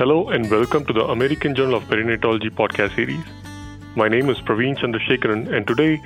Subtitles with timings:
[0.00, 3.22] Hello and welcome to the American Journal of Perinatology podcast series.
[3.96, 6.00] My name is Praveen Chandrasekharan and today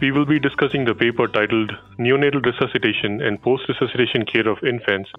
[0.00, 5.10] we will be discussing the paper titled Neonatal Resuscitation and Post Resuscitation Care of Infants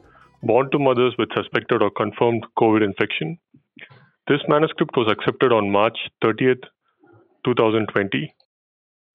[0.42, 3.38] Born to Mothers with Suspected or Confirmed COVID Infection.
[4.28, 6.64] This manuscript was accepted on March 30th,
[7.46, 8.34] 2020.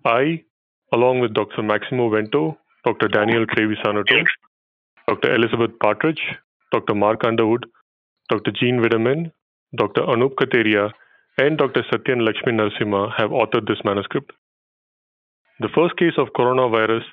[0.05, 0.45] I,
[0.93, 1.65] along with Dr.
[1.65, 3.09] Maximo Vento, Dr.
[3.09, 4.25] Daniel Trevisanuto,
[5.09, 5.35] Dr.
[5.35, 6.23] Elizabeth Partridge,
[6.71, 6.95] Dr.
[6.95, 7.67] Mark Underwood,
[8.29, 8.53] Dr.
[8.53, 9.33] Jean Wiedeman,
[9.77, 10.03] Dr.
[10.03, 10.91] Anup Katheria,
[11.39, 11.83] and Dr.
[11.91, 14.33] Satyan Lakshminrusimha have authored this manuscript.
[15.61, 17.05] The first case of coronavirus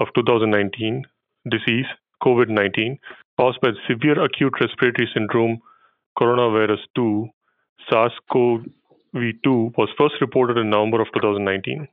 [0.00, 1.04] of 2019
[1.50, 1.86] disease,
[2.22, 2.98] COVID 19,
[3.38, 5.58] caused by severe acute respiratory syndrome,
[6.18, 7.28] coronavirus 2,
[7.90, 8.64] SARS CoV
[9.14, 11.88] 2, was first reported in November of 2019.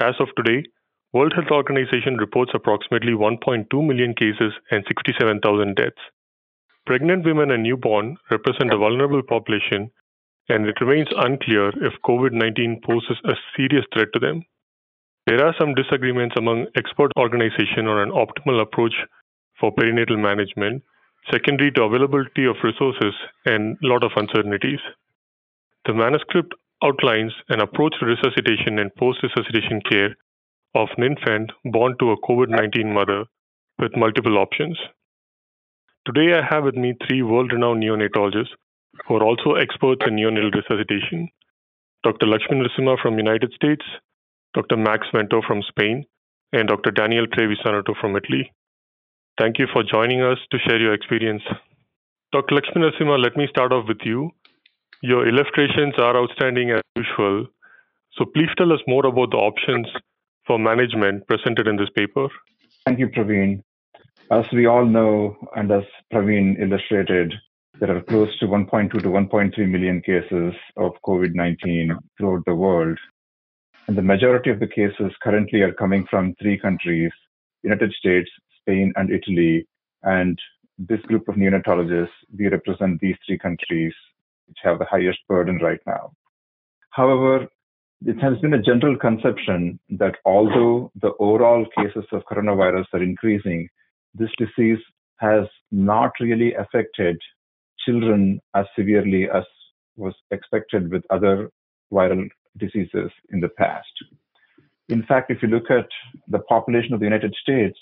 [0.00, 0.64] As of today,
[1.12, 6.00] World Health Organization reports approximately 1.2 million cases and 67,000 deaths.
[6.84, 9.90] Pregnant women and newborn represent a vulnerable population,
[10.48, 14.42] and it remains unclear if COVID 19 poses a serious threat to them.
[15.26, 18.94] There are some disagreements among expert organizations on an optimal approach
[19.60, 20.82] for perinatal management,
[21.30, 23.14] secondary to availability of resources
[23.46, 24.80] and a lot of uncertainties.
[25.86, 30.16] The manuscript outlines an approach to resuscitation and post resuscitation care
[30.74, 33.24] of an infant born to a COVID 19 mother
[33.78, 34.76] with multiple options.
[36.04, 38.50] Today, I have with me three world renowned neonatologists
[39.06, 41.28] who are also experts in neonatal resuscitation
[42.02, 42.26] Dr.
[42.26, 43.84] Lakshminrusimha from United States,
[44.52, 44.76] Dr.
[44.76, 46.04] Max Vento from Spain,
[46.52, 46.90] and Dr.
[46.90, 48.50] Daniel Trevisanuto from Italy.
[49.38, 51.44] Thank you for joining us to share your experience.
[52.32, 52.56] Dr.
[52.56, 54.32] Lakshminrusimha, let me start off with you.
[55.02, 57.46] Your illustrations are outstanding as usual.
[58.18, 59.86] So please tell us more about the options
[60.48, 62.26] for management presented in this paper.
[62.84, 63.62] Thank you, Praveen.
[64.30, 67.34] As we all know, and as Praveen illustrated,
[67.80, 72.98] there are close to 1.2 to 1.3 million cases of COVID 19 throughout the world.
[73.88, 77.10] And the majority of the cases currently are coming from three countries
[77.62, 78.30] United States,
[78.60, 79.66] Spain, and Italy.
[80.02, 80.38] And
[80.78, 83.92] this group of neonatologists, we represent these three countries
[84.48, 86.12] which have the highest burden right now.
[86.90, 87.46] However,
[88.04, 93.68] it has been a general conception that although the overall cases of coronavirus are increasing,
[94.14, 94.78] this disease
[95.18, 97.18] has not really affected
[97.84, 99.44] children as severely as
[99.96, 101.50] was expected with other
[101.92, 102.28] viral
[102.58, 103.92] diseases in the past.
[104.88, 105.88] In fact, if you look at
[106.28, 107.78] the population of the United States,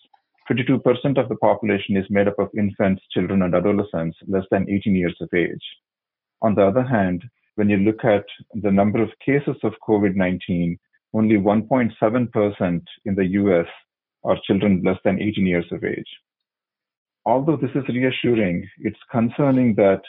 [0.50, 4.94] 52% of the population is made up of infants, children, and adolescents less than 18
[4.94, 5.64] years of age.
[6.42, 7.24] On the other hand,
[7.54, 8.24] when you look at
[8.54, 10.78] the number of cases of COVID 19,
[11.14, 13.66] only 1.7% in the US
[14.24, 16.08] are children less than 18 years of age.
[17.26, 20.02] Although this is reassuring, it's concerning that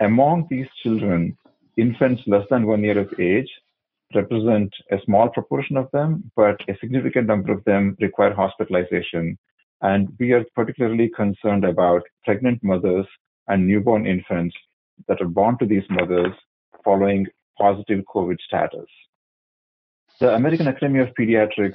[0.00, 1.36] among these children,
[1.76, 3.48] infants less than one year of age
[4.14, 9.38] represent a small proportion of them, but a significant number of them require hospitalization.
[9.82, 13.06] And we are particularly concerned about pregnant mothers
[13.48, 14.56] and newborn infants
[15.08, 16.32] that are born to these mothers
[16.84, 17.26] following
[17.58, 18.86] positive COVID status.
[20.20, 21.74] The American Academy of Pediatrics,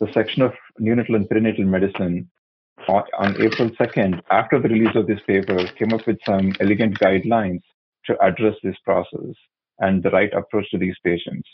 [0.00, 2.30] the section of neonatal and perinatal medicine,
[2.88, 7.60] on April 2nd, after the release of this paper, came up with some elegant guidelines
[8.06, 9.34] to address this process
[9.78, 11.48] and the right approach to these patients.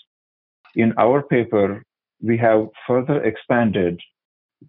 [0.77, 1.83] In our paper,
[2.23, 4.01] we have further expanded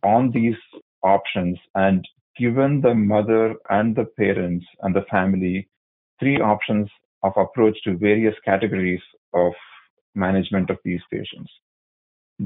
[0.04, 0.58] on these
[1.04, 2.04] options and
[2.38, 5.68] given the mother and the parents and the family
[6.20, 6.90] three options
[7.24, 9.02] of approach to various categories
[9.34, 9.54] of
[10.16, 11.52] management of these patients.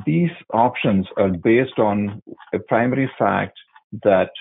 [0.06, 2.22] These options are based on
[2.54, 3.58] a primary fact
[4.04, 4.32] that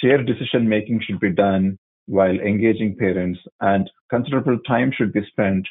[0.00, 5.66] shared decision making should be done while engaging parents and considerable time should be spent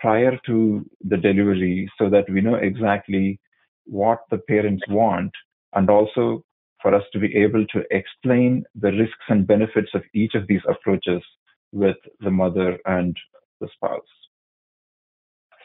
[0.00, 3.38] prior to the delivery so that we know exactly
[3.84, 5.30] what the parents want
[5.74, 6.44] and also
[6.82, 10.62] for us to be able to explain the risks and benefits of each of these
[10.68, 11.22] approaches
[11.72, 13.16] with the mother and
[13.60, 14.19] the spouse.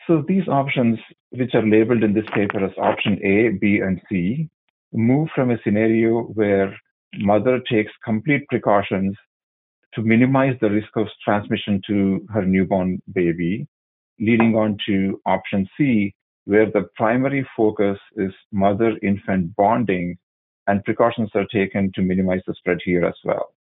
[0.07, 0.99] So these options,
[1.31, 4.49] which are labeled in this paper as option A, B, and C,
[4.93, 6.75] move from a scenario where
[7.17, 9.15] mother takes complete precautions
[9.93, 13.67] to minimize the risk of transmission to her newborn baby,
[14.19, 16.13] leading on to option C,
[16.45, 20.17] where the primary focus is mother infant bonding
[20.67, 23.53] and precautions are taken to minimize the spread here as well.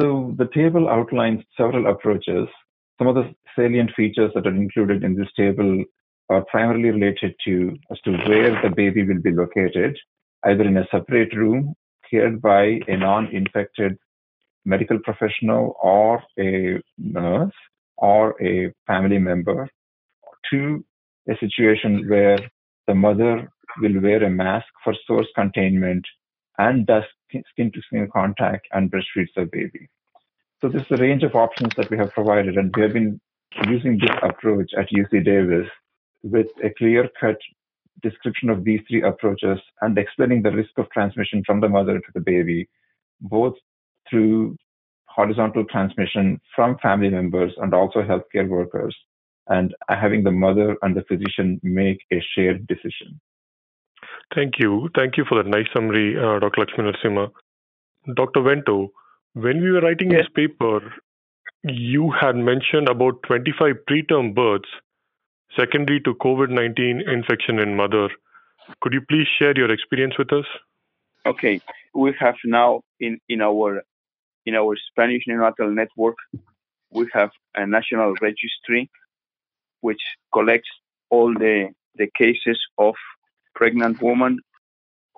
[0.00, 2.48] So the table outlines several approaches.
[2.98, 5.84] Some of the salient features that are included in this table
[6.28, 9.96] are primarily related to as to where the baby will be located,
[10.44, 11.74] either in a separate room
[12.10, 13.96] cared by a non-infected
[14.64, 17.52] medical professional or a nurse,
[17.98, 19.68] or a family member
[20.50, 20.84] to
[21.28, 22.38] a situation where
[22.86, 26.04] the mother will wear a mask for source containment
[26.58, 29.88] and does skin to skin contact and breastfeeds the baby.
[30.60, 33.20] So this is a range of options that we have provided, and we have been
[33.68, 35.68] using this approach at UC Davis
[36.22, 37.36] with a clear cut
[38.02, 42.12] description of these three approaches and explaining the risk of transmission from the mother to
[42.14, 42.68] the baby,
[43.20, 43.54] both
[44.08, 44.56] through
[45.06, 48.96] horizontal transmission from family members and also healthcare workers,
[49.48, 53.20] and having the mother and the physician make a shared decision.
[54.34, 54.90] Thank you.
[54.94, 56.66] Thank you for that nice summary, uh, Dr.
[56.66, 57.30] Lakshminrusimha.
[58.14, 58.42] Dr.
[58.42, 58.92] Vento,
[59.34, 60.24] when we were writing yes.
[60.24, 60.80] this paper,
[61.62, 64.68] you had mentioned about 25 preterm births
[65.56, 68.08] secondary to COVID 19 infection in mother.
[68.80, 70.44] Could you please share your experience with us?
[71.26, 71.60] Okay,
[71.94, 73.82] we have now in, in our
[74.46, 76.16] in our Spanish neonatal network,
[76.90, 78.88] we have a national registry
[79.80, 80.00] which
[80.32, 80.70] collects
[81.10, 82.94] all the, the cases of
[83.54, 84.38] pregnant women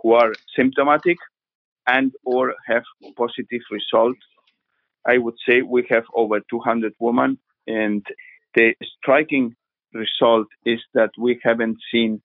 [0.03, 1.17] who are symptomatic
[1.95, 2.85] and or have
[3.17, 4.21] positive results.
[5.07, 8.05] I would say we have over 200 women and
[8.55, 9.57] the striking
[9.93, 12.23] result is that we haven't seen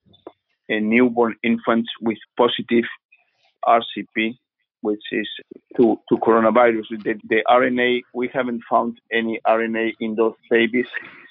[0.70, 2.86] a newborn infants with positive
[3.66, 4.38] RCP,
[4.82, 5.30] which is
[5.78, 6.86] to, to coronavirus.
[7.04, 10.88] The, the RNA, we haven't found any RNA in those babies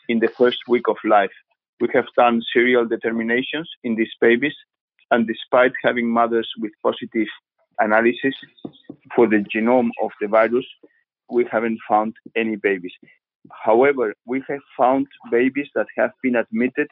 [0.09, 1.37] in the first week of life.
[1.81, 4.55] We have done serial determinations in these babies,
[5.11, 7.29] and despite having mothers with positive
[7.79, 8.35] analysis
[9.15, 10.67] for the genome of the virus,
[11.31, 12.93] we haven't found any babies.
[13.50, 16.88] However, we have found babies that have been admitted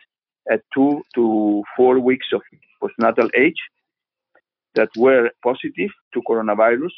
[0.50, 2.42] at two to four weeks of
[2.82, 3.60] postnatal age
[4.74, 6.92] that were positive to coronavirus.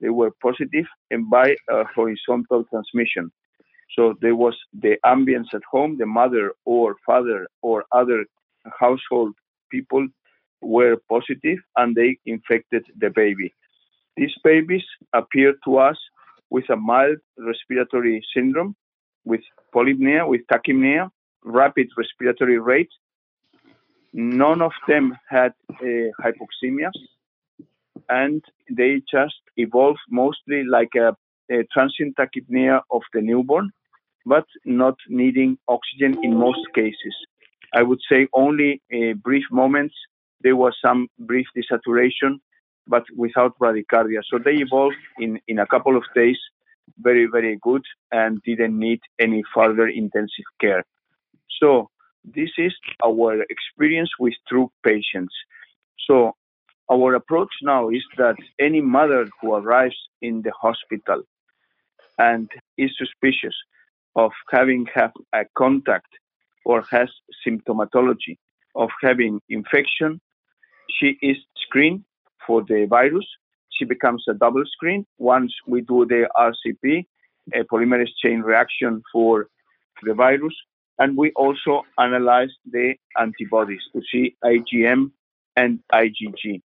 [0.00, 3.30] They were positive and by a horizontal transmission.
[3.96, 8.24] So there was the ambience at home, the mother or father or other
[8.78, 9.34] household
[9.70, 10.06] people
[10.62, 13.54] were positive and they infected the baby.
[14.16, 15.98] These babies appeared to us
[16.50, 18.74] with a mild respiratory syndrome
[19.24, 19.40] with
[19.74, 21.10] polypnea, with tachypnea,
[21.44, 22.90] rapid respiratory rate.
[24.12, 26.90] None of them had uh, hypoxemia,
[28.08, 31.16] and they just evolved mostly like a,
[31.50, 33.70] a transient tachypnea of the newborn,
[34.26, 37.14] but not needing oxygen in most cases.
[37.72, 39.94] I would say only uh, brief moments
[40.42, 42.40] there was some brief desaturation,
[42.86, 44.20] but without bradycardia.
[44.30, 46.38] So they evolved in, in a couple of days
[46.98, 50.84] very, very good and didn't need any further intensive care.
[51.60, 51.90] So
[52.24, 55.34] this is our experience with true patients.
[56.06, 56.34] So
[56.90, 61.22] our approach now is that any mother who arrives in the hospital
[62.18, 63.54] and is suspicious
[64.16, 66.08] of having had a contact
[66.64, 67.08] or has
[67.46, 68.36] symptomatology
[68.74, 70.20] of having infection,
[70.98, 72.04] she is screened
[72.46, 73.26] for the virus
[73.80, 75.06] she becomes a double screen.
[75.18, 77.06] Once we do the RCP,
[77.54, 79.48] a polymerase chain reaction for
[80.02, 80.54] the virus,
[80.98, 85.10] and we also analyze the antibodies to see IgM
[85.56, 86.60] and IgG.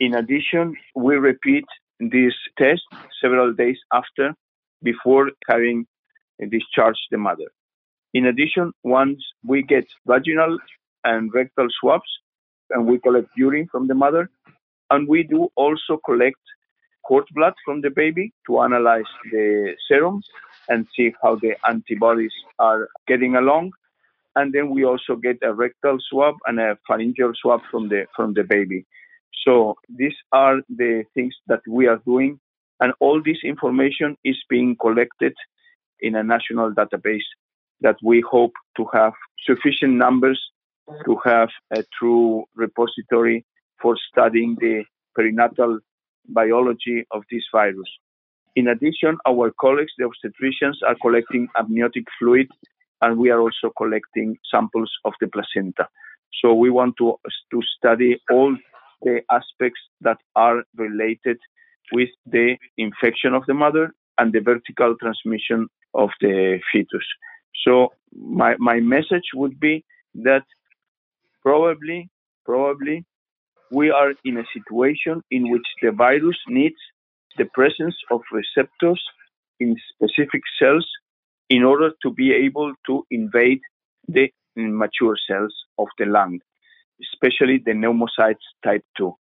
[0.00, 1.64] In addition, we repeat
[1.98, 2.82] this test
[3.20, 4.34] several days after
[4.82, 5.86] before having
[6.50, 7.48] discharged the mother.
[8.12, 10.58] In addition, once we get vaginal
[11.04, 12.10] and rectal swabs
[12.70, 14.30] and we collect urine from the mother,
[14.90, 16.40] and we do also collect
[17.04, 20.26] cord blood from the baby to analyze the serums
[20.68, 23.72] and see how the antibodies are getting along.
[24.36, 28.34] And then we also get a rectal swab and a pharyngeal swab from the from
[28.34, 28.86] the baby.
[29.44, 32.38] So these are the things that we are doing,
[32.80, 35.34] and all this information is being collected
[36.00, 37.28] in a national database
[37.80, 40.40] that we hope to have sufficient numbers
[41.04, 43.44] to have a true repository
[43.80, 44.84] for studying the
[45.18, 45.78] perinatal
[46.28, 47.88] biology of this virus.
[48.56, 52.48] In addition, our colleagues, the obstetricians, are collecting amniotic fluid
[53.02, 55.88] and we are also collecting samples of the placenta.
[56.42, 57.18] So we want to,
[57.52, 58.56] to study all
[59.02, 61.38] the aspects that are related
[61.92, 67.06] with the infection of the mother and the vertical transmission of the fetus.
[67.64, 70.44] So my, my message would be that
[71.42, 72.08] probably,
[72.44, 73.04] probably
[73.70, 76.76] we are in a situation in which the virus needs
[77.36, 79.02] the presence of receptors
[79.60, 80.86] in specific cells
[81.50, 83.60] in order to be able to invade
[84.06, 86.40] the mature cells of the lung,
[87.02, 89.14] especially the pneumocytes type 2.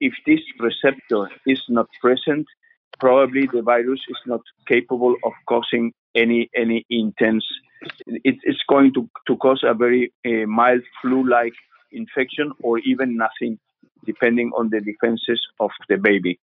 [0.00, 2.46] If this receptor is not present,
[2.98, 7.44] probably the virus is not capable of causing any any intense.
[8.06, 11.54] It, it's going to, to cause a very uh, mild flu-like
[11.92, 13.58] infection or even nothing,
[14.04, 16.38] depending on the defenses of the baby.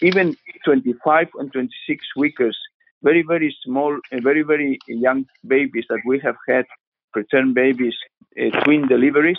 [0.00, 2.56] Even 25 and 26 weekers,
[3.02, 6.64] very very small, uh, very very young babies that we have had
[7.16, 7.94] preterm babies,
[8.40, 9.38] uh, twin deliveries,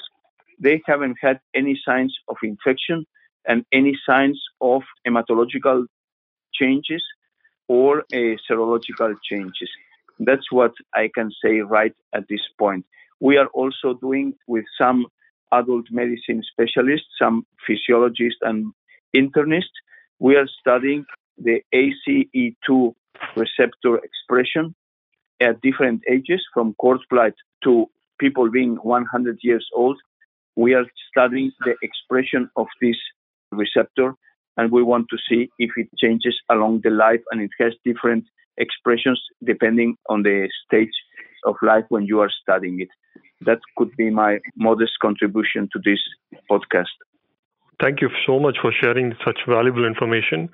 [0.60, 3.06] they haven't had any signs of infection
[3.48, 5.86] and any signs of hematological
[6.54, 7.04] changes
[7.68, 9.70] or uh, serological changes.
[10.20, 12.86] That's what I can say right at this point.
[13.20, 15.06] We are also doing with some
[15.52, 18.74] adult medicine specialists, some physiologists and
[19.16, 19.80] internists,
[20.20, 21.06] we are studying
[21.38, 22.94] the ACE2
[23.36, 24.76] receptor expression
[25.42, 27.34] at different ages, from cord blood
[27.64, 27.86] to
[28.20, 29.98] people being 100 years old.
[30.58, 32.98] We are studying the expression of this
[33.52, 34.14] receptor
[34.58, 38.26] and we want to see if it changes along the life and it has different
[38.60, 40.92] expressions depending on the stage
[41.46, 42.90] of life when you are studying it.
[43.46, 46.00] That could be my modest contribution to this
[46.52, 46.96] podcast.
[47.82, 50.50] Thank you so much for sharing such valuable information.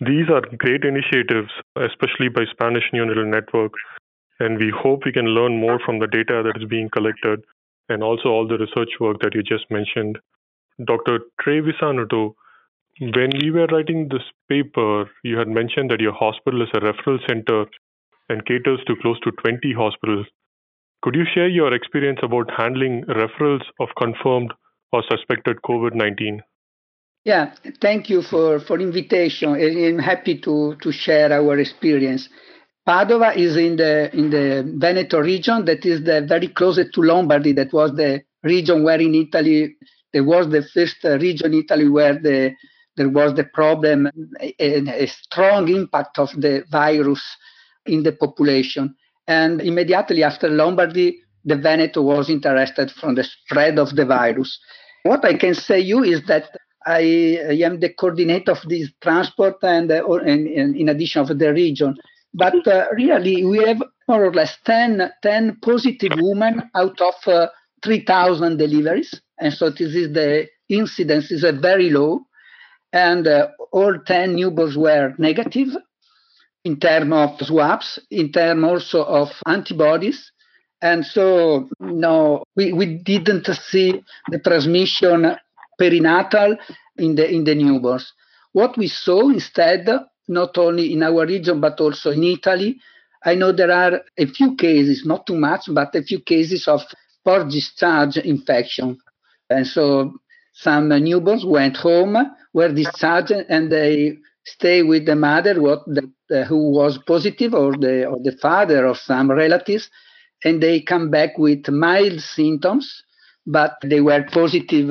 [0.00, 3.72] These are great initiatives, especially by Spanish Neonatal Network,
[4.40, 7.44] and we hope we can learn more from the data that is being collected
[7.90, 10.18] and also all the research work that you just mentioned.
[10.84, 11.20] Dr.
[11.40, 12.34] Trevisanuto,
[13.00, 17.18] when we were writing this paper, you had mentioned that your hospital is a referral
[17.28, 17.66] center
[18.28, 20.26] and caters to close to 20 hospitals.
[21.02, 24.52] Could you share your experience about handling referrals of confirmed
[24.92, 26.40] or suspected COVID 19?
[27.24, 29.54] Yeah, thank you for, for invitation.
[29.54, 32.28] I'm happy to, to share our experience.
[32.86, 37.54] Padova is in the in the Veneto region that is the very closest to Lombardy.
[37.54, 39.74] That was the region where in Italy
[40.12, 42.54] there was the first uh, region in Italy where the
[42.96, 44.08] there was the problem,
[44.40, 47.22] a, a strong impact of the virus
[47.86, 48.94] in the population.
[49.26, 54.58] And immediately after Lombardy, the Veneto was interested from the spread of the virus.
[55.02, 59.90] What I can say you is that I, am the coordinator of this transport and,
[59.90, 61.96] uh, or, and, and, in addition of the region.
[62.32, 67.46] But uh, really, we have more or less 10, 10 positive women out of uh,
[67.82, 69.20] 3,000 deliveries.
[69.38, 72.26] And so this is the incidence is very low
[72.94, 75.76] and uh, all 10 newborns were negative
[76.64, 80.30] in terms of swabs, in terms also of antibodies.
[80.80, 85.36] And so, no, we, we didn't see the transmission
[85.78, 86.56] perinatal
[86.96, 88.06] in the, in the newborns.
[88.52, 89.88] What we saw instead,
[90.28, 92.78] not only in our region, but also in Italy,
[93.24, 96.82] I know there are a few cases, not too much, but a few cases of
[97.24, 98.98] post discharge infection.
[99.50, 100.14] And so
[100.54, 102.16] some newborns went home,
[102.52, 107.72] were discharged, and they stay with the mother what the, uh, who was positive or
[107.76, 109.90] the or the father or some relatives
[110.44, 113.02] and they come back with mild symptoms
[113.46, 114.90] but they were positive.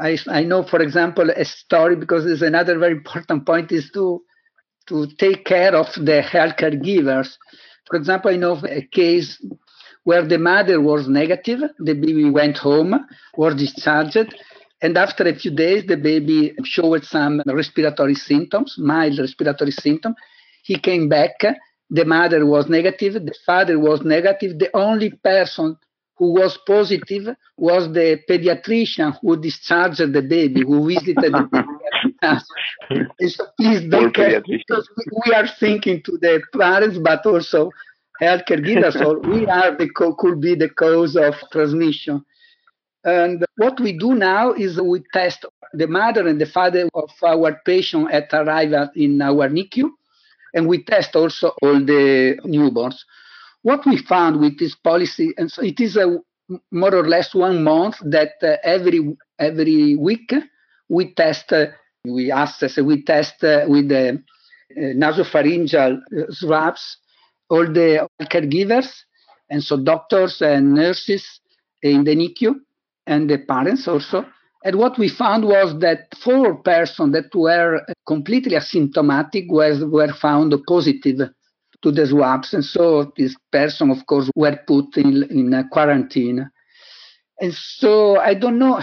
[0.00, 4.22] I, I know for example a story because there's another very important point is to
[4.88, 7.38] to take care of the healthcare givers.
[7.88, 9.44] For example i know a case
[10.04, 14.34] where the mother was negative the baby went home was discharged
[14.80, 20.14] and after a few days, the baby showed some respiratory symptoms, mild respiratory symptoms.
[20.62, 21.32] He came back.
[21.90, 23.14] The mother was negative.
[23.14, 24.58] The father was negative.
[24.58, 25.76] The only person
[26.16, 31.68] who was positive was the pediatrician who discharged the baby, who visited the baby.
[33.28, 34.88] so please don't care because
[35.26, 37.70] we are thinking to the parents, but also
[38.20, 38.94] healthcare givers.
[38.94, 42.24] So we are the could be the cause of transmission.
[43.04, 47.60] And what we do now is we test the mother and the father of our
[47.64, 49.90] patient at arrival in our NICU,
[50.54, 52.96] and we test also all the newborns.
[53.62, 56.18] What we found with this policy, and so it is a
[56.70, 60.32] more or less one month that uh, every every week
[60.88, 61.66] we test, uh,
[62.04, 64.22] we assess, we test uh, with the
[64.76, 66.96] uh, nasopharyngeal uh, swabs
[67.50, 69.04] all the caregivers,
[69.50, 71.40] and so doctors and nurses
[71.82, 72.54] in the NICU
[73.08, 74.24] and the parents also.
[74.64, 80.54] And what we found was that four persons that were completely asymptomatic was, were found
[80.66, 81.30] positive
[81.82, 82.52] to the swabs.
[82.54, 86.50] And so this person, of course, were put in, in quarantine.
[87.40, 88.80] And so I don't know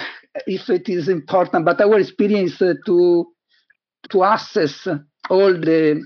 [0.48, 3.28] if it is important, but our experience uh, to
[4.12, 4.88] to assess
[5.30, 6.06] all the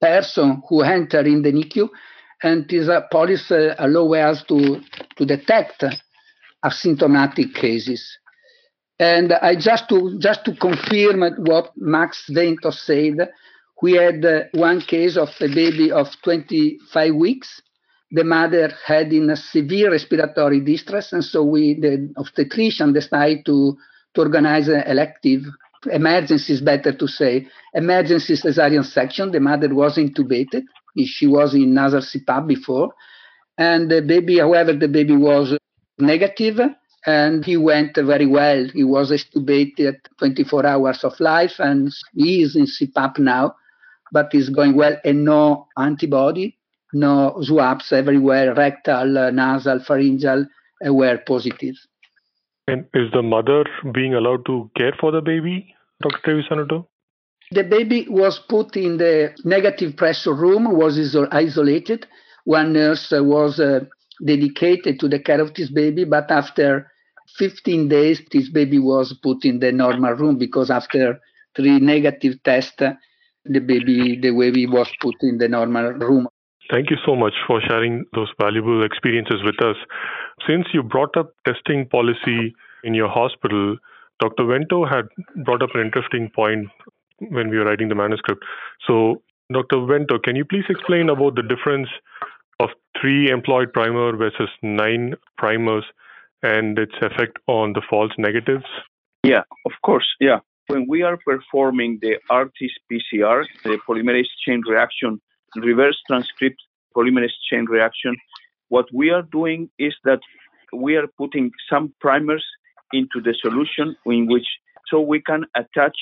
[0.00, 1.88] person who enter in the NICU,
[2.42, 4.80] and this policy uh, allow us to
[5.16, 5.84] to detect
[6.64, 8.18] asymptomatic cases.
[8.98, 13.30] And I just to just to confirm what Max Vento said,
[13.80, 17.62] we had uh, one case of a baby of 25 weeks.
[18.10, 23.76] The mother had in a severe respiratory distress, and so we, the obstetrician, decided to,
[24.14, 25.42] to organize an elective
[25.92, 29.30] emergency is better to say emergency cesarean section.
[29.30, 30.64] The mother was intubated.
[31.04, 32.92] She was in nasal CPAP before,
[33.56, 35.56] and the baby, however, the baby was
[35.98, 36.60] negative
[37.06, 38.68] and he went very well.
[38.72, 43.54] He was intubated 24 hours of life and he is in CPAP now
[44.12, 46.56] but is going well and no antibody,
[46.92, 50.46] no swabs everywhere, rectal, uh, nasal, pharyngeal,
[50.86, 51.74] uh, were positive.
[52.66, 56.18] And is the mother being allowed to care for the baby, Dr.
[56.24, 56.86] Trevisanuto?
[57.50, 62.06] The baby was put in the negative pressure room, was isolated.
[62.44, 63.80] One nurse was uh,
[64.24, 66.90] dedicated to the care of this baby, but after
[67.36, 71.20] 15 days, this baby was put in the normal room because after
[71.54, 72.82] three negative tests,
[73.44, 76.28] the baby the baby was put in the normal room.
[76.70, 79.76] Thank you so much for sharing those valuable experiences with us.
[80.46, 83.78] Since you brought up testing policy in your hospital,
[84.20, 84.44] Dr.
[84.46, 85.06] Vento had
[85.44, 86.68] brought up an interesting point
[87.20, 88.44] when we were writing the manuscript.
[88.86, 89.22] So,
[89.52, 89.86] Dr.
[89.86, 91.88] Vento, can you please explain about the difference
[93.00, 95.84] three employed primer versus nine primers
[96.42, 98.64] and its effect on the false negatives?
[99.24, 100.06] Yeah, of course.
[100.20, 100.40] Yeah.
[100.68, 105.20] When we are performing the RT-PCR, the polymerase chain reaction,
[105.56, 106.60] reverse transcript
[106.96, 108.16] polymerase chain reaction,
[108.68, 110.20] what we are doing is that
[110.72, 112.44] we are putting some primers
[112.92, 114.46] into the solution in which
[114.90, 115.96] so we can attach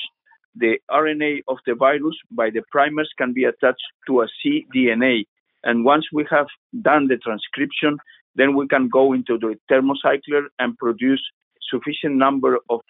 [0.55, 5.25] the RNA of the virus by the primers can be attached to a cDNA.
[5.63, 6.47] And once we have
[6.81, 7.97] done the transcription,
[8.35, 11.21] then we can go into the thermocycler and produce
[11.69, 12.81] sufficient number of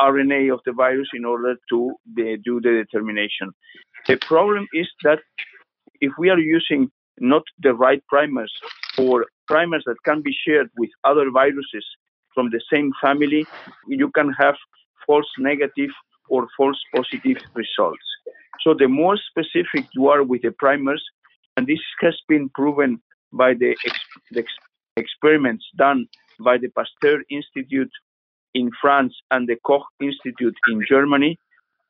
[0.00, 3.50] RNA of the virus in order to do the determination.
[4.06, 5.20] The problem is that
[6.00, 8.52] if we are using not the right primers
[8.98, 11.84] or primers that can be shared with other viruses
[12.34, 13.46] from the same family,
[13.88, 14.54] you can have
[15.06, 15.90] false negative
[16.28, 18.04] or false positive results.
[18.62, 21.02] So the more specific you are with the primers,
[21.58, 24.66] and this has been proven by the, ex- the ex-
[24.96, 26.06] experiments done
[26.38, 27.90] by the Pasteur Institute
[28.54, 31.36] in France and the Koch Institute in Germany,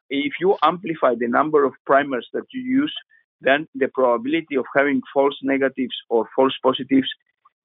[0.08, 2.94] if you amplify the number of primers that you use,
[3.42, 7.10] then the probability of having false negatives or false positives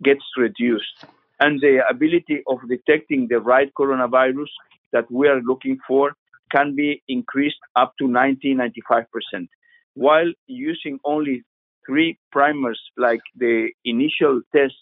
[0.04, 1.06] gets reduced.
[1.40, 4.52] And the ability of detecting the right coronavirus
[4.92, 6.12] that we are looking for
[6.52, 9.06] can be increased up to 90 95%.
[9.94, 11.46] While using only
[11.86, 14.78] three primers, like the initial tests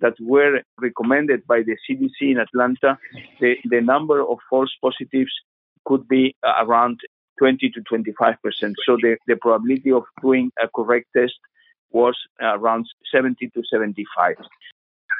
[0.00, 2.98] that were recommended by the CDC in Atlanta,
[3.40, 5.32] the, the number of false positives
[5.84, 7.00] could be uh, around
[7.38, 8.74] 20 to 25 percent.
[8.86, 11.34] So the, the probability of doing a correct test
[11.90, 14.36] was around 70 to 75.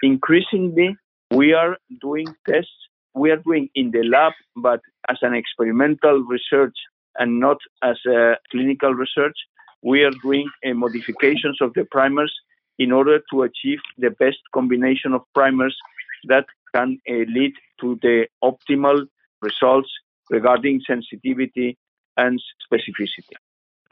[0.03, 0.97] Increasingly,
[1.31, 2.71] we are doing tests.
[3.15, 6.77] We are doing in the lab, but as an experimental research
[7.17, 9.37] and not as a clinical research.
[9.85, 12.33] We are doing uh, modifications of the primers
[12.79, 15.77] in order to achieve the best combination of primers
[16.25, 19.07] that can uh, lead to the optimal
[19.43, 19.91] results
[20.31, 21.77] regarding sensitivity
[22.17, 23.37] and specificity.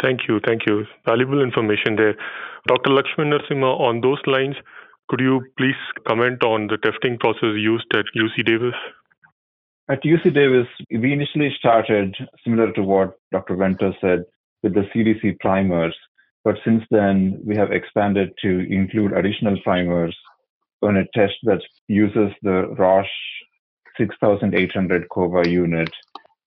[0.00, 0.40] Thank you.
[0.44, 0.86] Thank you.
[1.04, 2.16] Valuable information there.
[2.66, 2.90] Dr.
[2.90, 4.56] Lakshminrusimha, on those lines,
[5.08, 5.76] could you please
[6.08, 8.74] comment on the testing process used at UC Davis?
[9.90, 13.56] At UC Davis, we initially started similar to what Dr.
[13.56, 14.24] Vento said
[14.62, 15.94] with the CDC primers
[16.44, 20.16] but since then, we have expanded to include additional primers
[20.82, 23.06] on a test that uses the Roche
[23.96, 25.90] 6800 cobas unit.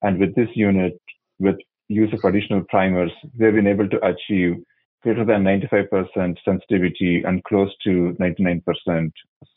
[0.02, 1.00] And with this unit,
[1.40, 1.56] with
[1.88, 4.58] use of additional primers, we've been able to achieve
[5.02, 9.12] greater than 95% sensitivity and close to 99%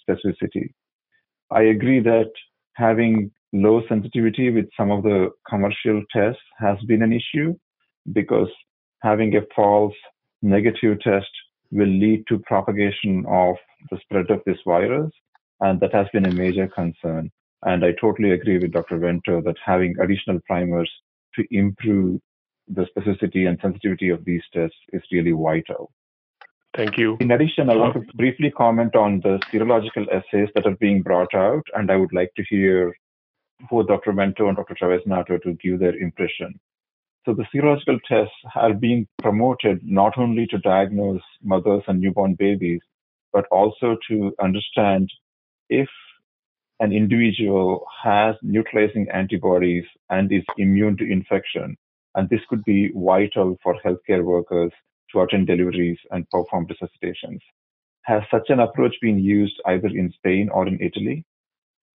[0.08, 0.72] specificity.
[1.50, 2.30] I agree that
[2.74, 7.54] having low sensitivity with some of the commercial tests has been an issue
[8.12, 8.48] because
[9.02, 9.94] having a false
[10.42, 11.30] negative test
[11.70, 13.56] will lead to propagation of
[13.90, 15.10] the spread of this virus.
[15.60, 17.30] And that has been a major concern.
[17.64, 18.98] And I totally agree with Dr.
[18.98, 20.90] Vento that having additional primers
[21.34, 22.20] to improve
[22.68, 25.90] the specificity and sensitivity of these tests is really vital.
[26.76, 27.16] Thank you.
[27.18, 31.34] In addition, I want to briefly comment on the serological assays that are being brought
[31.34, 32.94] out, and I would like to hear
[33.70, 34.12] both Dr.
[34.12, 34.76] Vento and Dr.
[34.80, 36.60] Trevisanuto to give their impression.
[37.24, 42.80] So the serological tests are being promoted not only to diagnose mothers and newborn babies,
[43.32, 45.10] but also to understand
[45.68, 45.88] if
[46.80, 51.76] an individual has neutralizing antibodies and is immune to infection,
[52.14, 54.72] and this could be vital for healthcare workers
[55.12, 57.40] to attend deliveries and perform resuscitations.
[58.02, 61.24] Has such an approach been used either in Spain or in Italy?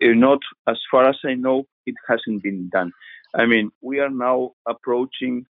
[0.03, 2.91] Uh, not as far as I know, it hasn't been done.
[3.35, 5.45] I mean, we are now approaching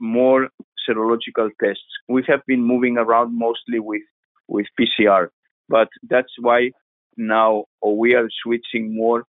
[0.00, 0.48] more
[0.88, 1.90] serological tests.
[2.08, 4.02] We have been moving around mostly with,
[4.48, 5.28] with PCR,
[5.68, 6.70] but that's why
[7.16, 9.24] now we are switching more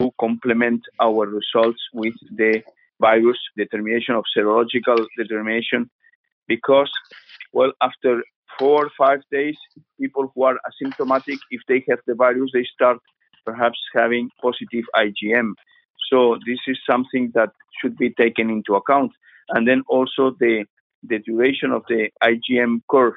[0.00, 2.62] to complement our results with the
[3.00, 5.90] virus determination of serological determination
[6.46, 6.90] because,
[7.52, 8.22] well, after
[8.58, 9.56] four or five days,
[10.00, 12.98] people who are asymptomatic, if they have the virus, they start
[13.44, 15.52] perhaps having positive IgM.
[16.10, 17.50] So this is something that
[17.80, 19.12] should be taken into account.
[19.50, 20.64] And then also the,
[21.02, 23.14] the duration of the IgM curve,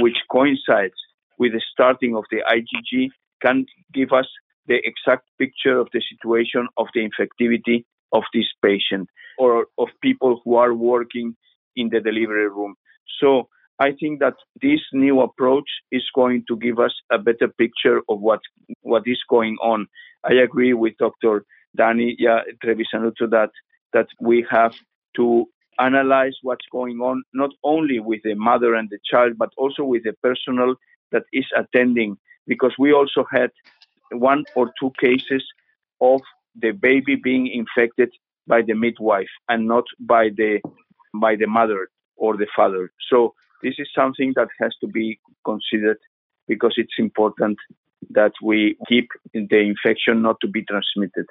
[0.00, 0.94] which coincides
[1.38, 3.08] with the starting of the IgG,
[3.42, 4.26] can give us
[4.66, 10.40] the exact picture of the situation of the infectivity of this patient or of people
[10.44, 11.34] who are working
[11.76, 12.74] in the delivery room.
[13.20, 13.48] So
[13.80, 18.20] I think that this new approach is going to give us a better picture of
[18.20, 18.40] what
[18.82, 19.86] what is going on.
[20.22, 21.44] I agree with Dr.
[21.78, 23.50] Dani yeah, Trevisanuto that
[23.94, 24.74] that we have
[25.16, 25.46] to
[25.78, 30.02] analyze what's going on not only with the mother and the child but also with
[30.04, 30.74] the personnel
[31.10, 33.50] that is attending because we also had
[34.12, 35.42] one or two cases
[36.02, 36.20] of
[36.54, 38.10] the baby being infected
[38.46, 40.60] by the midwife and not by the
[41.14, 42.92] by the mother or the father.
[43.10, 45.98] So this is something that has to be considered
[46.48, 47.58] because it's important
[48.10, 51.26] that we keep the infection not to be transmitted.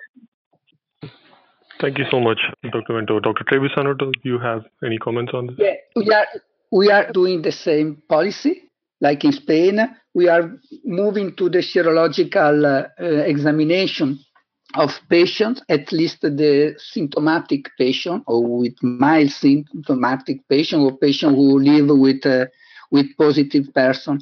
[1.81, 2.93] Thank you so much, Dr.
[2.93, 3.19] Vento.
[3.19, 3.43] Dr.
[3.45, 5.55] Trevisanuto, do you have any comments on this?
[5.57, 6.27] Yeah, we are,
[6.71, 8.63] we are doing the same policy.
[9.01, 9.79] Like in Spain,
[10.13, 10.51] we are
[10.83, 14.19] moving to the serological uh, examination
[14.75, 21.59] of patients, at least the symptomatic patient or with mild symptomatic patient or patient who
[21.59, 22.45] live with uh,
[22.91, 24.19] with positive person.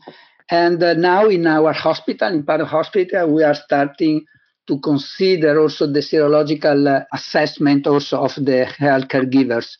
[0.49, 4.25] And uh, now in our hospital, in Padova Hospital, we are starting
[4.67, 9.77] to consider also the serological uh, assessment also of the health caregivers.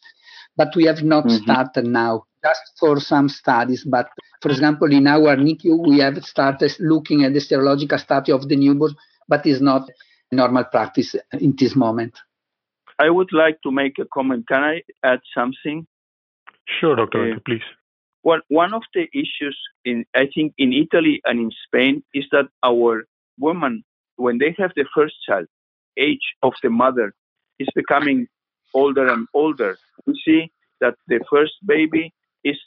[0.55, 1.43] But we have not mm-hmm.
[1.43, 3.83] started now, just for some studies.
[3.85, 4.09] But
[4.41, 8.55] for example, in our NICU, we have started looking at the serological study of the
[8.55, 8.95] newborn,
[9.29, 9.89] but it's not
[10.31, 12.17] normal practice in this moment.
[12.99, 14.47] I would like to make a comment.
[14.47, 15.85] Can I add something?
[16.79, 17.33] Sure, Dr.
[17.33, 17.61] Uh, please.
[18.23, 22.47] One, one of the issues in I think in Italy and in Spain is that
[22.63, 23.05] our
[23.39, 23.83] women,
[24.15, 25.45] when they have the first child,
[25.97, 27.13] age of the mother
[27.59, 28.27] is becoming
[28.73, 29.77] older and older.
[30.05, 32.13] We see that the first baby
[32.43, 32.57] is,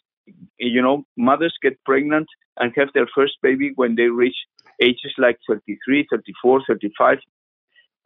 [0.59, 2.27] you know, mothers get pregnant
[2.59, 4.37] and have their first baby when they reach
[4.81, 7.19] ages like 33, 34, 35.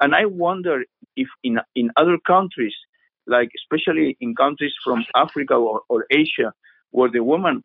[0.01, 0.85] And I wonder
[1.17, 2.75] if in in other countries,
[3.27, 6.53] like especially in countries from Africa or, or Asia,
[6.91, 7.63] where the women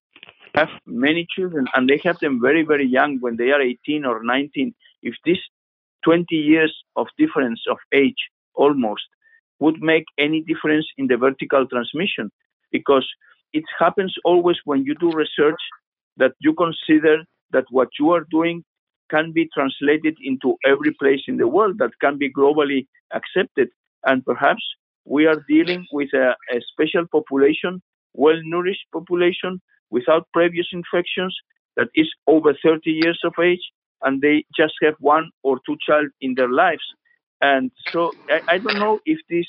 [0.56, 4.24] have many children and they have them very very young when they are 18 or
[4.24, 5.38] 19, if this
[6.04, 8.22] 20 years of difference of age
[8.56, 9.04] almost
[9.60, 12.32] would make any difference in the vertical transmission,
[12.72, 13.08] because
[13.54, 15.62] it happens always when you do research
[16.18, 18.64] that you consider that what you are doing
[19.10, 23.70] can be translated into every place in the world that can be globally accepted.
[24.06, 24.64] And perhaps
[25.06, 27.82] we are dealing with a, a special population,
[28.14, 31.36] well nourished population without previous infections
[31.76, 33.62] that is over 30 years of age
[34.04, 36.84] and they just have one or two child in their lives.
[37.42, 39.46] And so I, I don't know if this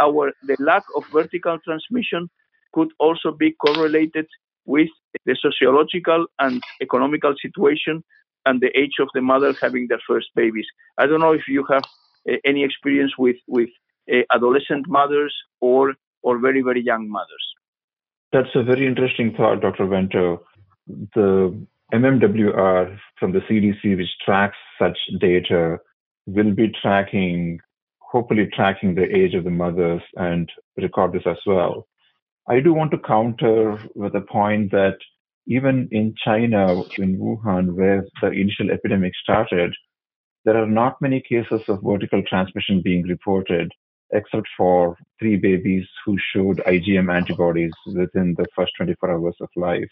[0.00, 2.28] our the lack of vertical transmission
[2.72, 4.26] could also be correlated
[4.66, 4.88] with
[5.24, 8.04] the sociological and economical situation
[8.48, 10.66] and the age of the mother having their first babies.
[10.98, 11.84] I don't know if you have
[12.30, 13.70] uh, any experience with with
[14.12, 15.82] uh, adolescent mothers or
[16.22, 17.46] or very very young mothers.
[18.32, 19.86] That's a very interesting thought, Dr.
[19.86, 20.42] Vento.
[21.14, 21.30] The
[21.94, 25.78] MMWR from the CDC, which tracks such data,
[26.26, 27.58] will be tracking,
[28.00, 31.86] hopefully tracking the age of the mothers and record this as well.
[32.48, 34.98] I do want to counter with a point that
[35.48, 39.74] even in China, in Wuhan, where the initial epidemic started,
[40.44, 43.72] there are not many cases of vertical transmission being reported,
[44.12, 49.90] except for three babies who showed IgM antibodies within the first 24 hours of life.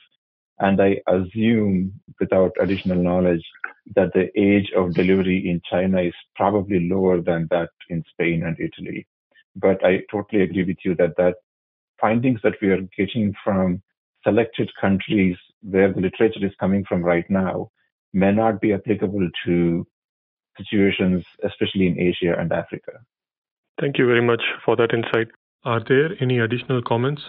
[0.59, 3.45] And I assume, without additional knowledge,
[3.95, 8.57] that the age of delivery in China is probably lower than that in Spain and
[8.61, 9.07] Italy.
[9.55, 11.37] But I totally agree with you that that
[11.99, 13.83] findings that we are getting from
[14.27, 17.71] selected countries where the literature is coming from right now
[18.13, 19.87] may not be applicable to
[20.59, 22.93] situations, especially in Asia and Africa.
[23.81, 25.29] Thank you very much for that insight.
[25.65, 27.23] Are there any additional comments?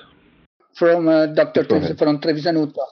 [0.76, 1.64] From uh, Dr.
[1.64, 2.84] Trevis- from Trevisanuto.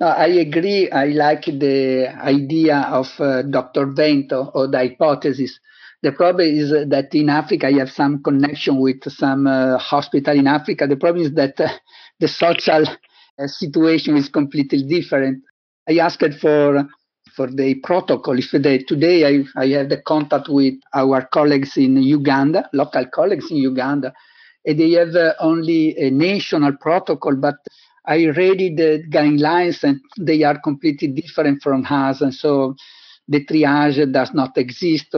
[0.00, 0.90] No, I agree.
[0.90, 3.86] I like the idea of uh, Dr.
[3.86, 5.58] Vento or the hypothesis.
[6.02, 10.46] The problem is that in Africa, I have some connection with some uh, hospital in
[10.46, 10.86] Africa.
[10.86, 11.68] The problem is that uh,
[12.20, 12.84] the social
[13.46, 15.42] situation is completely different.
[15.88, 16.86] I asked for
[17.34, 18.38] for the protocol.
[18.38, 23.50] If they, today I, I have the contact with our colleagues in Uganda, local colleagues
[23.50, 24.12] in Uganda,
[24.66, 27.56] and they have uh, only a national protocol, but
[28.06, 32.20] I read the guidelines and they are completely different from us.
[32.20, 32.74] And so
[33.28, 35.14] the triage does not exist,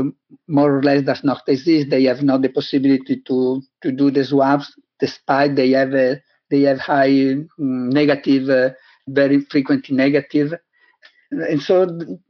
[0.47, 1.91] more or less does not exist.
[1.91, 6.21] They have not the possibility to, to do the swabs, despite they have a,
[6.55, 8.71] they have high mm, negative, uh,
[9.09, 10.55] very frequently negative
[11.31, 11.87] and so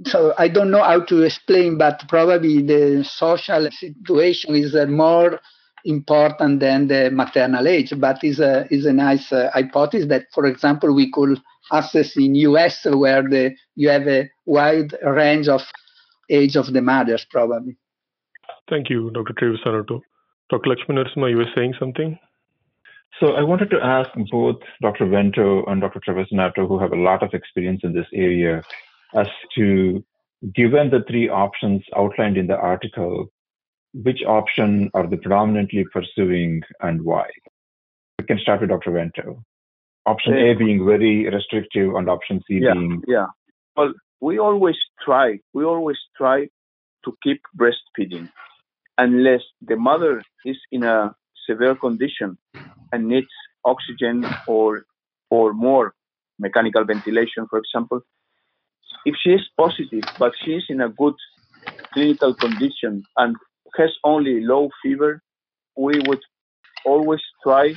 [0.06, 5.40] so I don't know how to explain, but probably the social situation is uh, more
[5.84, 7.92] important than the maternal age.
[7.96, 11.40] But is a is a nice uh, hypothesis that, for example, we could
[11.72, 15.62] access in US where the you have a wide range of
[16.30, 17.76] age of the mothers, probably.
[18.68, 19.34] Thank you, Dr.
[19.34, 20.00] Trevisanuto.
[20.50, 20.70] Dr.
[20.70, 22.18] Lakshminrusimha, you were saying something?
[23.20, 25.06] So I wanted to ask both Dr.
[25.06, 26.00] Vento and Dr.
[26.00, 28.62] Trevisanuto, who have a lot of experience in this area,
[29.14, 30.04] as to
[30.54, 33.26] given the three options outlined in the article,
[33.92, 37.26] which option are they predominantly pursuing and why?
[38.18, 38.90] We can start with Dr.
[38.90, 39.42] Vento.
[40.06, 43.26] Option A being very restrictive and option C yeah, being yeah.
[43.76, 45.38] Well, we always try.
[45.54, 46.48] We always try
[47.04, 48.30] to keep breastfeeding
[48.98, 51.14] unless the mother is in a
[51.48, 52.38] severe condition
[52.92, 53.28] and needs
[53.64, 54.84] oxygen or
[55.30, 55.94] or more
[56.38, 58.00] mechanical ventilation, for example,
[59.04, 61.14] if she is positive, but she is in a good
[61.94, 63.36] clinical condition and
[63.78, 65.22] has only low fever,
[65.76, 66.20] we would
[66.84, 67.74] always try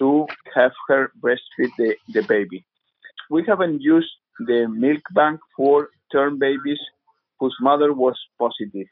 [0.00, 2.64] to have her breastfeed the, the baby.
[3.30, 6.80] We haven't used the milk bank for term babies
[7.40, 8.86] whose mother was positive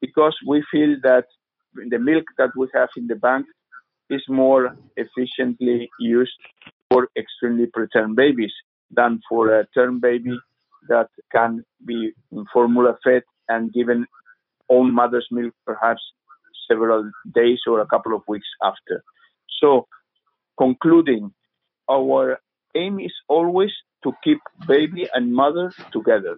[0.00, 1.26] because we feel that
[1.74, 3.46] the milk that we have in the bank
[4.10, 6.38] is more efficiently used
[6.90, 8.52] for extremely preterm babies
[8.90, 10.36] than for a term baby
[10.88, 12.12] that can be
[12.52, 14.06] formula fed and given
[14.68, 16.00] own mother's milk perhaps
[16.68, 19.02] several days or a couple of weeks after.
[19.60, 19.86] So,
[20.58, 21.32] concluding,
[21.90, 22.38] our
[22.76, 23.70] aim is always
[24.02, 26.36] to keep baby and mother together.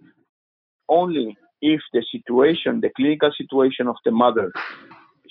[0.88, 4.52] Only if the situation, the clinical situation of the mother,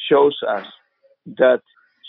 [0.10, 0.65] shows us
[1.38, 1.62] that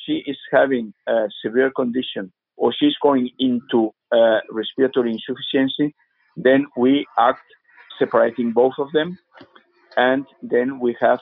[0.09, 5.95] she is having a severe condition or she's going into uh, respiratory insufficiency,
[6.37, 7.45] then we act
[7.99, 9.19] separating both of them,
[9.97, 11.21] and then we have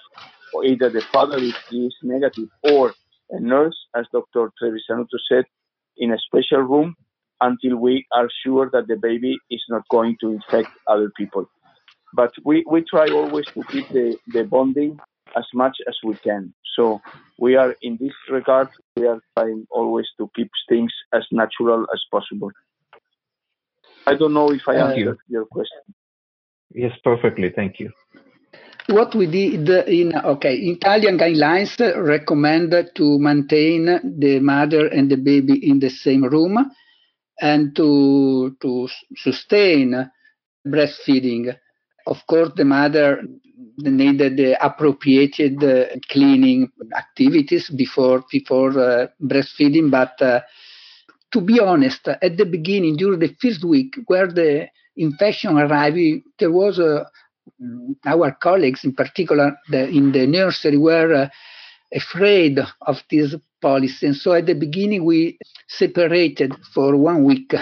[0.65, 2.95] either the father is, negative or
[3.31, 4.51] a nurse, as Dr.
[4.63, 5.45] Trevisanuto said,
[5.99, 6.95] in a special room
[7.41, 11.47] until we are sure that the baby is not going to infect other people.
[12.15, 14.99] But we, we try always to keep the, the bonding
[15.37, 16.53] as much as we can.
[16.77, 17.01] So
[17.39, 22.03] we are in this regard, we are trying always to keep things as natural as
[22.11, 22.51] possible.
[24.07, 25.19] I don't know if I Thank answered you.
[25.29, 25.83] your question.
[26.75, 27.53] yes, perfectly.
[27.55, 27.91] Thank you.
[28.89, 33.87] What we did in okay, Italian guidelines recommend to maintain
[34.19, 36.71] the mother and the baby in the same room
[37.41, 40.09] and to to sustain
[40.67, 41.57] breastfeeding.
[42.07, 43.23] Of course, the mother
[43.79, 50.41] needed the appropriate uh, cleaning activities before before uh, breastfeeding, but uh,
[51.33, 56.53] to be honest, at the beginning, during the first week, where the infection arrived, there
[56.53, 56.79] was
[58.05, 61.29] our colleagues, in particular the, in the nursery, were uh,
[61.95, 64.07] afraid of this policy.
[64.07, 65.39] And so at the beginning, we
[65.69, 67.55] separated for one week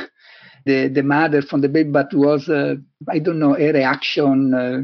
[0.66, 2.76] the, the mother from the baby, but was, uh,
[3.08, 4.82] I don't know, a reaction, uh,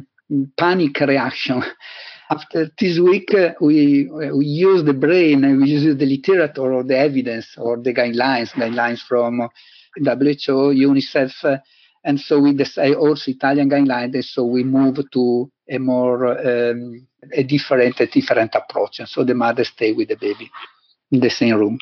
[0.56, 1.62] panic reaction.
[2.30, 6.84] After this week, uh, we, we use the brain and we use the literature or
[6.84, 9.48] the evidence or the guidelines, guidelines from
[9.96, 11.56] WHO, UNICEF, uh,
[12.04, 14.14] and so we decide also Italian guidelines.
[14.14, 19.00] And so we move to a more um, a different a different approach.
[19.00, 20.50] And so the mother stay with the baby
[21.10, 21.78] in the same room.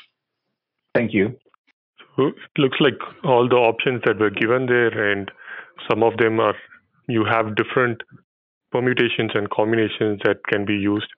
[0.94, 1.38] Thank you.
[2.16, 5.30] So it looks like all the options that were given there, and
[5.88, 6.56] some of them are
[7.06, 8.02] you have different
[8.70, 11.08] permutations and combinations that can be used,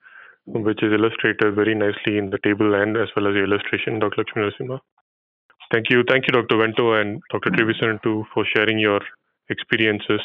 [0.47, 4.25] which is illustrated very nicely in the table and as well as the illustration, Dr.
[4.25, 4.79] Lakshminrusimha.
[5.73, 6.03] Thank you.
[6.09, 6.57] Thank you, Dr.
[6.59, 7.51] Vento and Dr.
[7.51, 9.01] Trevisan, for sharing your
[9.49, 10.21] experiences.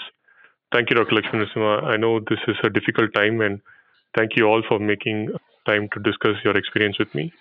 [0.71, 1.15] Thank you, Dr.
[1.15, 1.83] Lakshminrusimha.
[1.83, 3.61] I know this is a difficult time, and
[4.17, 5.29] thank you all for making
[5.67, 7.31] time to discuss your experience with me.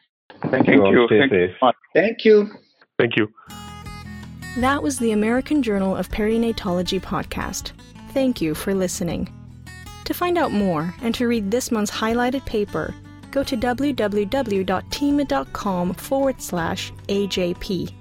[0.51, 0.83] Thank you.
[0.83, 1.07] Thank you.
[1.07, 1.57] Stay Thank you safe.
[1.61, 1.73] so.
[1.95, 2.49] Thank you.
[2.99, 3.29] Thank you.
[4.59, 7.73] That was the American Journal of Perinatology podcast.
[8.11, 9.29] Thank you for listening.
[10.05, 12.95] To find out more and to read this month's highlighted paper,
[13.31, 17.95] go to www.thieme.com forward slash AJP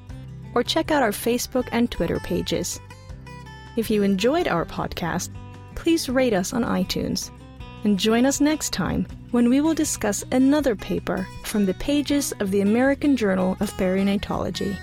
[0.53, 2.81] or check out our Facebook and Twitter pages.
[3.75, 5.29] If you enjoyed our podcast,
[5.75, 7.31] please rate us on iTunes
[7.83, 12.51] and join us next time when we will discuss another paper from the pages of
[12.51, 14.77] the American Journal of Perinatology.